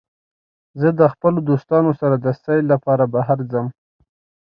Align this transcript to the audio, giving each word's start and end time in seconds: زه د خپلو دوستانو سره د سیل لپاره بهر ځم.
زه 0.81 0.89
د 0.99 1.01
خپلو 1.13 1.39
دوستانو 1.49 1.91
سره 1.99 2.15
د 2.19 2.27
سیل 2.43 2.63
لپاره 2.73 3.03
بهر 3.13 3.37
ځم. 3.51 3.67